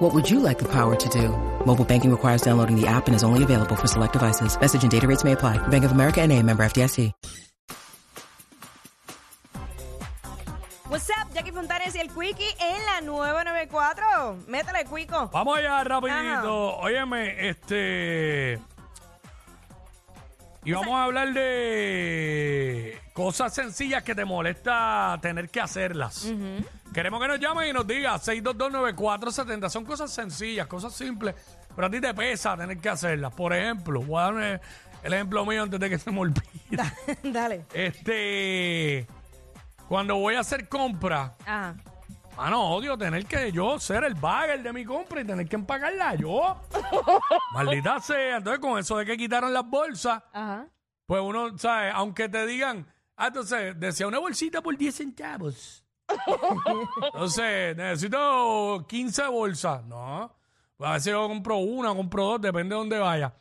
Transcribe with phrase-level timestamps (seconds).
[0.00, 1.28] What would you like the power to do?
[1.66, 4.58] Mobile banking requires downloading the app and is only available for select devices.
[4.58, 5.58] Message and data rates may apply.
[5.68, 7.12] Bank of America and a member FDIC.
[10.88, 14.38] What's up, Jackie Fontanes y el Quickie en la 994.
[14.48, 15.28] Métele, Quico.
[15.34, 16.70] Vamos allá rapidito.
[16.70, 16.82] Ajá.
[16.82, 18.58] Óyeme, este...
[20.64, 26.32] Y vamos a hablar de cosas sencillas que te molesta tener que hacerlas.
[26.92, 29.68] Queremos que nos llamen y nos digan 6229470.
[29.70, 31.34] Son cosas sencillas, cosas simples,
[31.74, 33.32] pero a ti te pesa tener que hacerlas.
[33.32, 34.60] Por ejemplo, voy a dar un-
[35.02, 36.42] el ejemplo mío antes de que se me olvide.
[37.22, 37.64] Dale.
[37.72, 39.06] Este...
[39.88, 41.74] Cuando voy a hacer compras, Ajá.
[42.36, 46.14] Mano, odio tener que yo ser el bagger de mi compra y tener que empacarla
[46.14, 46.60] yo.
[47.52, 48.36] Maldita sea.
[48.38, 50.66] Entonces, con eso de que quitaron las bolsas, Ajá.
[51.06, 51.92] pues uno, ¿sabes?
[51.94, 55.84] Aunque te digan, ah, entonces, decía una bolsita por 10 centavos.
[57.02, 59.84] Entonces, necesito 15 bolsas.
[59.84, 60.34] No.
[60.76, 63.34] Pues a veces yo compro una, compro dos, depende de dónde vaya.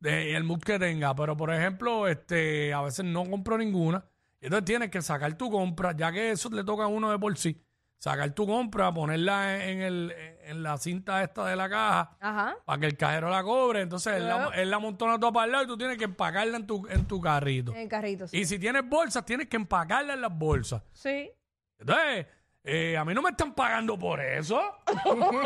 [0.00, 1.14] De, y el mood que tenga.
[1.14, 4.04] Pero, por ejemplo, este, a veces no compro ninguna.
[4.40, 7.36] Entonces tienes que sacar tu compra, ya que eso le toca a uno de por
[7.38, 7.58] sí.
[7.96, 12.56] Sacar tu compra, ponerla en, el, en la cinta esta de la caja Ajá.
[12.66, 13.80] para que el cajero la cobre.
[13.80, 16.58] Entonces él la, él la montona toda para el lado y tú tienes que empacarla
[16.58, 17.72] en tu, en tu carrito.
[17.72, 18.28] En el carrito.
[18.28, 18.36] Sí.
[18.40, 20.82] Y si tienes bolsas, tienes que empacarla en las bolsas.
[20.92, 21.30] Sí.
[21.78, 22.26] Entonces,
[22.64, 24.60] eh, a mí no me están pagando por eso.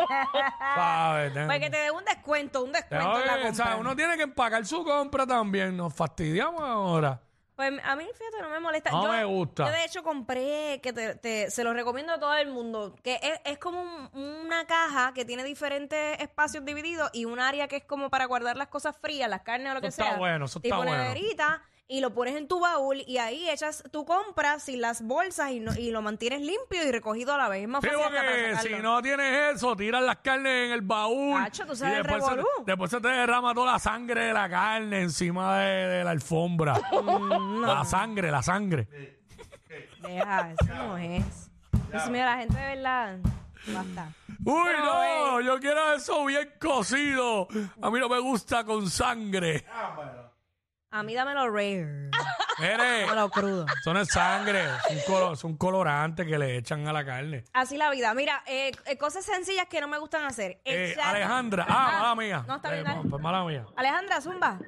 [0.74, 1.32] ¿Sabes?
[1.32, 3.64] Para que te dé un descuento, un descuento tengo en la que- o compra.
[3.66, 5.76] sea, uno tiene que empacar su compra también.
[5.76, 7.20] Nos fastidiamos ahora.
[7.56, 8.92] Pues a mí, fíjate, no me molesta.
[8.92, 9.66] No yo, me gusta.
[9.66, 13.18] Yo, de hecho, compré, que te, te- se lo recomiendo a todo el mundo, que
[13.20, 14.08] es, es como un-
[14.46, 18.56] una caja que tiene diferentes espacios divididos y un área que es como para guardar
[18.56, 20.18] las cosas frías, las carnes o lo que Eso está sea.
[20.20, 20.96] bueno, eso está tipo bueno.
[20.96, 25.52] neverita, y lo pones en tu baúl y ahí echas tu compra sin las bolsas
[25.52, 27.62] y, no- y lo mantienes limpio y recogido a la vez.
[27.62, 28.76] Es más Sí, fácil hasta para porque sacarlo.
[28.76, 31.42] si no tienes eso, tiras las carnes en el baúl.
[31.42, 32.48] Tacho, tú sabes y el después se, revolú.
[32.66, 36.74] después se te derrama toda la sangre de la carne encima de, de la alfombra.
[36.92, 38.86] Mm, La sangre, la sangre.
[40.02, 41.50] Deja, eso no es.
[41.90, 43.18] Dios mío, la gente de verdad.
[43.68, 44.12] Basta.
[44.44, 47.48] Uy, No, no, yo quiero eso bien cocido.
[47.82, 49.64] A mí no me gusta con sangre.
[50.90, 52.10] A mí dámelo rare.
[52.58, 53.66] Mire, Dámelo crudo.
[53.80, 57.04] eso no es sangre, es un, colo- es un colorante que le echan a la
[57.04, 57.44] carne.
[57.52, 58.14] Así la vida.
[58.14, 60.60] Mira, eh, eh, cosas sencillas que no me gustan hacer.
[60.64, 62.44] Eh, Echar- Alejandra, ah, mala mía.
[62.48, 63.02] No, está Eh, bien, dale.
[63.04, 63.66] no, pues mala mía.
[63.76, 64.58] Alejandra, zumba.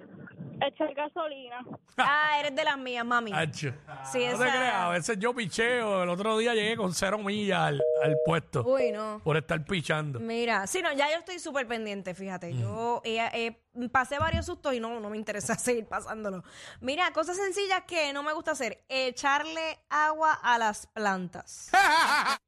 [0.67, 1.65] Echar gasolina.
[2.03, 3.31] Ah, eres de las mías, mami.
[3.53, 3.73] Sí, no
[4.13, 6.03] te esa- creas, a veces yo picheo.
[6.03, 9.21] El otro día llegué con cero millas al, al puesto Uy, no.
[9.23, 10.19] por estar pichando.
[10.19, 12.57] Mira, sí, no, ya yo estoy súper pendiente, fíjate.
[12.57, 16.43] Yo eh, eh, pasé varios sustos y no, no me interesa seguir pasándolo.
[16.81, 18.83] Mira, cosas sencillas que no me gusta hacer.
[18.89, 21.71] Echarle agua a las plantas.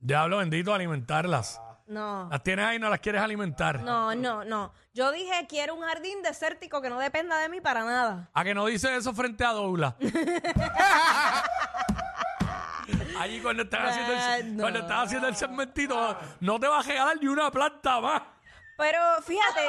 [0.00, 1.60] Diablo bendito, alimentarlas.
[1.86, 2.28] No.
[2.30, 3.80] Las tienes ahí y no las quieres alimentar.
[3.80, 4.72] No, no, no.
[4.94, 8.30] Yo dije, quiero un jardín desértico que no dependa de mí para nada.
[8.32, 9.94] A que no dice eso frente a Douglas.
[13.18, 14.62] Allí cuando estás haciendo el, no.
[14.62, 18.22] cuando estás haciendo el segmentito, no te va a regalar ni una planta más.
[18.76, 19.60] Pero fíjate,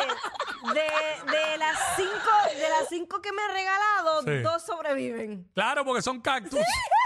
[0.74, 4.40] de, de las cinco, de las cinco que me ha regalado, Sí.
[4.42, 5.48] dos sobreviven.
[5.54, 6.60] Claro, porque son cactus.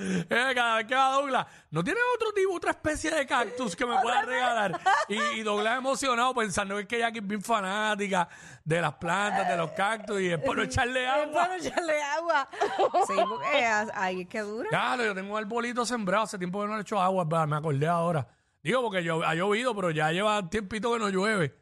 [0.30, 3.84] Eh, Cada vez que va Douglas, ¿no tiene otro tipo, otra especie de cactus que
[3.84, 4.80] me pueda regalar?
[5.08, 8.28] Y, y Douglas emocionado pensando que Jackie es bien fanática
[8.64, 11.32] de las plantas, de los cactus y es por no echarle Es agua.
[11.42, 12.48] para echarle agua.
[13.06, 14.68] Sí, porque ahí es que dura.
[14.68, 17.86] Claro, yo tengo un arbolito sembrado, hace tiempo que no le echo agua, me acordé
[17.86, 18.26] ahora.
[18.62, 21.56] Digo, porque yo, ha llovido, pero ya lleva tiempito que no llueve.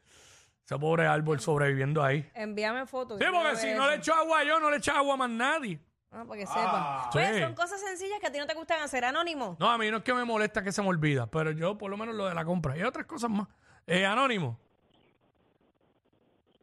[0.65, 2.29] Ese pobre árbol sobreviviendo ahí.
[2.35, 3.19] Envíame fotos.
[3.19, 5.81] Sí, porque si no le echo agua yo, no le echo agua a más nadie.
[6.11, 7.03] Ah, para que sepa.
[7.13, 7.19] Sí.
[7.19, 9.57] Pues son cosas sencillas que a ti no te gustan hacer, Anónimo.
[9.61, 11.91] No, a mí no es que me molesta que se me olvida, pero yo por
[11.91, 12.77] lo menos lo de la compra.
[12.77, 13.47] Y otras cosas más.
[13.87, 14.59] Eh, Anónimo.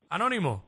[0.09, 0.63] Anónimo.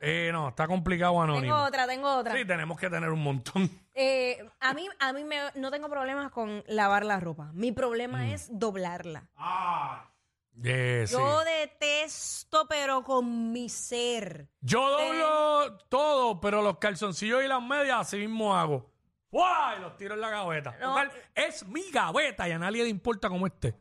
[0.00, 1.54] Eh, no, está complicado Anónimo.
[1.54, 2.34] Tengo otra, tengo otra.
[2.34, 3.70] Sí, tenemos que tener un montón.
[3.94, 7.50] Eh, a mí, a mí me- no tengo problemas con lavar la ropa.
[7.54, 8.30] Mi problema Mm.
[8.32, 9.28] es doblarla.
[10.62, 11.14] Eh, sí.
[11.14, 14.48] Yo detesto, pero con mi ser.
[14.60, 18.92] Yo doblo todo, pero los calzoncillos y las medias así mismo hago.
[19.30, 19.80] ¡Guay!
[19.80, 20.76] Los tiro en la gaveta.
[20.80, 20.94] No.
[20.94, 23.74] Total, es mi gaveta y a nadie le importa cómo esté.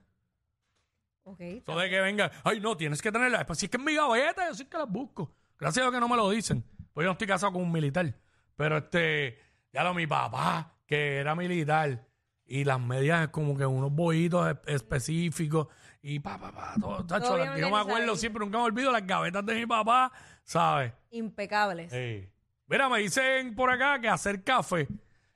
[1.25, 1.39] Ok.
[1.39, 3.45] Eso de que venga, ay, no, tienes que tenerla.
[3.45, 5.31] Pues si es que es mi gaveta, yo sí que las busco.
[5.59, 6.63] Gracias a Dios que no me lo dicen.
[6.91, 8.13] Pues yo no estoy casado con un militar.
[8.55, 9.39] Pero este,
[9.71, 12.07] ya lo mi papá, que era militar,
[12.45, 15.67] y las medias como que unos bollitos específicos,
[16.03, 17.03] y pa, pa, pa, todo.
[17.05, 18.15] tacho, bien las- yo me acuerdo organizadito.
[18.17, 20.11] siempre, nunca me olvido las gavetas de mi papá,
[20.43, 20.93] ¿sabes?
[21.11, 21.91] Impecables.
[21.91, 22.29] Sí.
[22.67, 24.87] Mira, me dicen por acá que hacer café.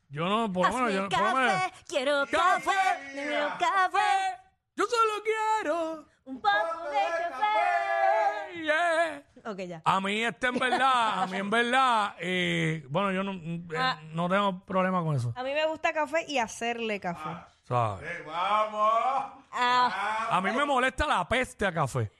[0.09, 1.09] Yo no, por lo menos, yo no.
[1.09, 2.71] por lo menos- quiero ¡Café!
[3.13, 4.37] quiero café,
[4.75, 6.05] Yo solo quiero.
[6.25, 6.97] un poco de
[7.29, 8.61] café.
[8.63, 9.23] Yeah.
[9.45, 9.81] Ok, ya.
[9.85, 13.99] A mí, este en verdad, a mí en verdad, eh, bueno, yo no, eh, Ah.
[14.11, 15.31] no tengo problema con eso.
[15.37, 17.29] A mí me gusta café y hacerle café.
[17.63, 18.09] ¿sabes?
[18.29, 22.11] Ah, A mí me molesta la peste a café.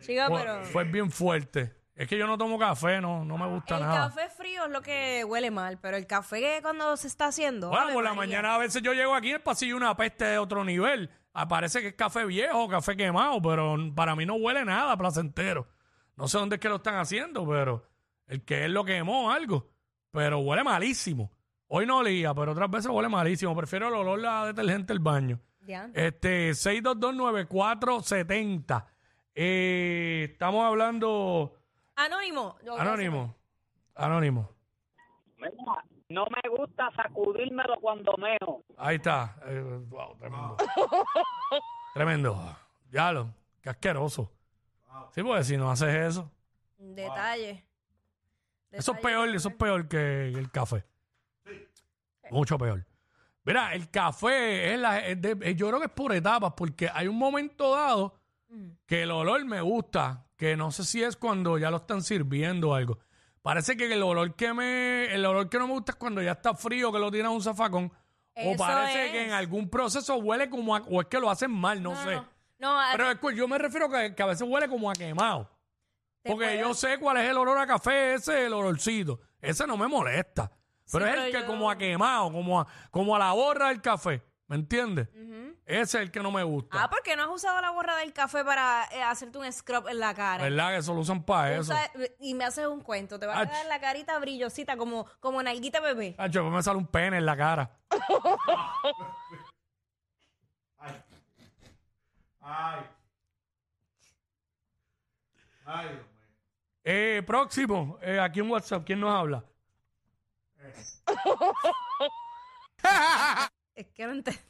[0.00, 1.74] chica, Fue, pero fue bien fuerte.
[1.94, 4.08] Es que yo no tomo café, no, no me gusta el nada.
[4.08, 7.68] café frío es lo que huele mal, pero el café que cuando se está haciendo.
[7.68, 8.38] Bueno, Ave por la María.
[8.38, 11.08] mañana a veces yo llego aquí en el pasillo una peste de otro nivel.
[11.32, 15.68] Ah, Parece que es café viejo, café quemado, pero para mí no huele nada placentero.
[16.16, 17.84] No sé dónde es que lo están haciendo, pero
[18.26, 19.68] el que él lo quemó o algo.
[20.10, 21.30] Pero huele malísimo.
[21.68, 23.54] Hoy no olía, pero otras veces huele malísimo.
[23.56, 25.40] Prefiero el olor a detergente del baño.
[25.66, 25.90] Ya.
[25.94, 28.86] Este, 6229470.
[29.34, 31.56] Eh, estamos hablando.
[31.96, 32.56] Anónimo.
[32.64, 33.34] Yo- Anónimo.
[33.94, 34.50] Anónimo.
[35.38, 35.52] Mira,
[36.08, 38.64] no me gusta sacudírmelo cuando meo.
[38.76, 39.36] Ahí está.
[39.46, 40.56] Eh, wow, tremendo.
[41.94, 42.56] tremendo.
[42.90, 43.32] Ya lo.
[43.62, 44.30] Qué asqueroso.
[45.12, 46.30] Sí, pues si no haces eso.
[46.76, 47.64] Detalle.
[48.70, 49.02] Eso es Detalle.
[49.02, 50.84] peor, eso es peor que el café.
[52.30, 52.84] Mucho peor.
[53.44, 56.88] Mira, el café es la, es de- es- yo creo que es por etapas, porque
[56.92, 58.14] hay un momento dado
[58.48, 58.70] Mm.
[58.86, 62.70] que el olor me gusta, que no sé si es cuando ya lo están sirviendo
[62.70, 62.98] o algo.
[63.42, 66.32] Parece que el olor que me, el olor que no me gusta es cuando ya
[66.32, 67.92] está frío, que lo tiene a un zafacón.
[68.36, 69.12] O Eso parece es.
[69.12, 72.16] que en algún proceso huele como a, o es que lo hacen mal, no, sé.
[72.16, 72.26] No,
[72.58, 74.94] no, a- Pero es que yo me refiero que, que a veces huele como a
[74.94, 75.50] quemado.
[76.22, 79.20] Te Porque puedo- yo sé cuál es el olor a café, ese el olorcito.
[79.40, 80.50] Ese no me molesta.
[80.92, 83.68] Pero Sí, es el que yo- como a quemado, como a, como a la borra
[83.68, 84.22] del café.
[84.46, 85.08] ¿Me entiendes?
[85.14, 85.56] Ujú.
[85.64, 86.82] Ese es el que no me gusta.
[86.84, 89.98] Ah, porque no has usado la borra del café para eh, hacerte un scrub en
[89.98, 90.44] la cara.
[90.44, 91.72] ¿Verdad que eso lo usan para eso?
[91.72, 91.90] Usa-
[92.20, 93.18] y me haces un cuento.
[93.18, 93.48] Te va a Ach.
[93.48, 96.14] quedar la carita brillosita como, como nalguita bebé.
[96.18, 97.70] Hacho, después me sale un pene en la cara.
[106.84, 109.44] Eh, próximo, eh, aquí en WhatsApp, ¿quién nos habla?
[113.74, 114.40] Es que no entendí.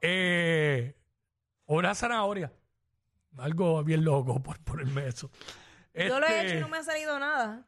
[0.00, 0.96] Eh,
[1.66, 2.52] una zanahoria.
[3.38, 5.30] Algo bien loco por ponerme eso.
[5.94, 7.66] Yo lo he Este, hecho y no me ha salido nada.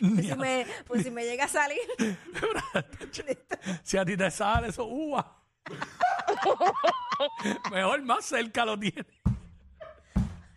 [0.00, 1.78] ni Pues si, a- me, pues si me llega a salir.
[3.82, 5.42] Si a ti te sale eso, uva.
[7.72, 9.06] Mejor más cerca lo tiene.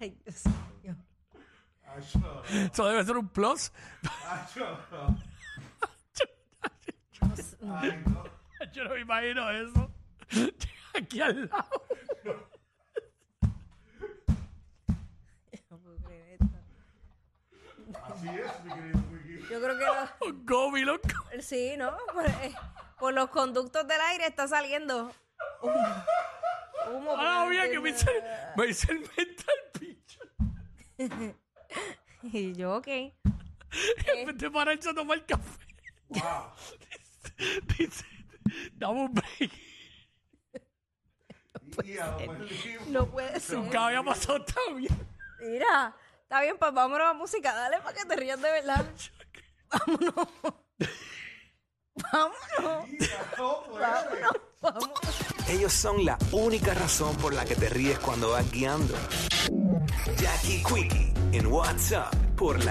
[0.01, 0.43] Ay, Dios
[0.83, 0.95] mío.
[2.71, 3.71] Eso debe ser un plus.
[8.73, 9.91] Yo no me imagino eso.
[10.95, 11.85] Aquí al lado.
[15.69, 16.45] No puedo creer esto.
[19.49, 21.07] Yo creo que lo- Un gobi, loco.
[21.39, 21.95] sí, ¿no?
[22.13, 22.53] Por, eh,
[22.99, 25.11] por los conductos del aire está saliendo
[25.61, 26.03] humo.
[26.91, 28.09] Humo, Ah, no bien, que me hice,
[28.55, 30.19] me hice el mental picho.
[32.23, 32.87] Y yo, ok.
[34.07, 35.65] En vez de pararse a tomar café.
[36.09, 36.25] Dice,
[37.77, 38.05] dice,
[38.73, 39.51] dame un break.
[42.87, 43.57] No puede ser.
[43.57, 45.07] Nunca había pasado tan bien.
[45.39, 47.53] Mira, está bien, pues vámonos a música.
[47.55, 48.85] Dale para que te rías de verdad.
[49.71, 50.27] Vámonos.
[52.11, 52.87] Vámonos.
[53.37, 54.31] Vámonos.
[54.61, 54.99] Vámonos.
[55.47, 58.95] Ellos son la única razón por la que te ríes cuando vas guiando.
[60.17, 62.65] Jackie Quickie en WhatsApp por la